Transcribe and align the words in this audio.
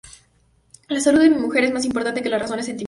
La 0.87 0.99
salud 0.99 1.21
de 1.21 1.29
mi 1.29 1.37
mujer 1.37 1.63
es 1.65 1.71
más 1.73 1.85
importante 1.85 2.23
que 2.23 2.29
las 2.29 2.41
razones 2.41 2.65
sentimentales. 2.65 2.79